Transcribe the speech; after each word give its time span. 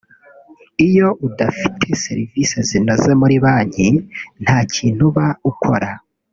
Iyo 0.87 1.07
udafite 1.27 1.87
serivisi 2.05 2.57
zinoze 2.69 3.09
muri 3.21 3.35
banki 3.43 3.87
nta 4.43 4.57
kintu 4.73 5.01
uba 5.09 5.27
ukora 5.51 5.89